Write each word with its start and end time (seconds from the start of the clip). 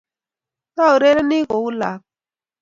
Tiurereni 0.75 1.39
ku 1.49 1.59
lakwa? 1.79 2.05